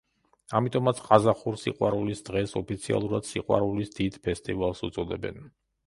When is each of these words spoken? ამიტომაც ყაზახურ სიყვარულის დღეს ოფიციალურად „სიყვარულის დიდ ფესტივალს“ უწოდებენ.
ამიტომაც 0.59 1.01
ყაზახურ 1.09 1.59
სიყვარულის 1.65 2.25
დღეს 2.31 2.57
ოფიციალურად 2.63 3.31
„სიყვარულის 3.35 3.97
დიდ 4.03 4.21
ფესტივალს“ 4.29 4.87
უწოდებენ. 4.93 5.43